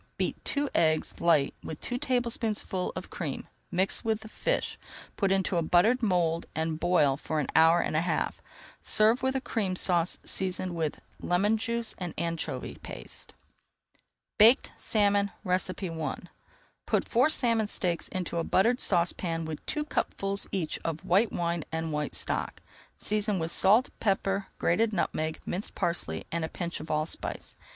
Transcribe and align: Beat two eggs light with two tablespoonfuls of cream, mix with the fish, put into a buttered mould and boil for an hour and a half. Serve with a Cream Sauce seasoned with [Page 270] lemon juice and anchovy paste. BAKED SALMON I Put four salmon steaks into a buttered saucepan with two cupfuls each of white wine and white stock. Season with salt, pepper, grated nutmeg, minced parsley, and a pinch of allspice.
Beat 0.17 0.43
two 0.43 0.67
eggs 0.73 1.21
light 1.21 1.53
with 1.63 1.79
two 1.79 1.99
tablespoonfuls 1.99 2.91
of 2.95 3.11
cream, 3.11 3.47
mix 3.69 4.03
with 4.03 4.21
the 4.21 4.27
fish, 4.27 4.79
put 5.15 5.31
into 5.31 5.57
a 5.57 5.61
buttered 5.61 6.01
mould 6.01 6.47
and 6.55 6.79
boil 6.79 7.15
for 7.17 7.39
an 7.39 7.45
hour 7.55 7.81
and 7.81 7.95
a 7.95 8.01
half. 8.01 8.41
Serve 8.81 9.21
with 9.21 9.35
a 9.35 9.39
Cream 9.41 9.75
Sauce 9.75 10.17
seasoned 10.23 10.73
with 10.75 10.93
[Page 10.95 11.03
270] 11.19 11.27
lemon 11.29 11.55
juice 11.57 11.95
and 11.99 12.13
anchovy 12.17 12.79
paste. 12.81 13.35
BAKED 14.39 14.71
SALMON 14.75 15.31
I 15.45 16.15
Put 16.87 17.07
four 17.07 17.29
salmon 17.29 17.67
steaks 17.67 18.07
into 18.07 18.37
a 18.37 18.43
buttered 18.43 18.79
saucepan 18.79 19.45
with 19.45 19.63
two 19.67 19.85
cupfuls 19.85 20.47
each 20.51 20.79
of 20.83 21.05
white 21.05 21.31
wine 21.31 21.63
and 21.71 21.93
white 21.93 22.15
stock. 22.15 22.59
Season 22.97 23.37
with 23.37 23.51
salt, 23.51 23.91
pepper, 23.99 24.47
grated 24.57 24.93
nutmeg, 24.93 25.39
minced 25.45 25.75
parsley, 25.75 26.25
and 26.31 26.43
a 26.43 26.49
pinch 26.49 26.79
of 26.79 26.89
allspice. 26.89 27.55